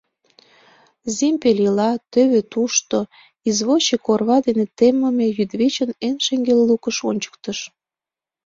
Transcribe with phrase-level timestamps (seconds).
[1.15, 2.97] —Зимпель ила, тӧвӧ тушто,—
[3.49, 7.59] извозчик орва дене темыме йӱдвечын эн шеҥгел лукыш ончыктыш.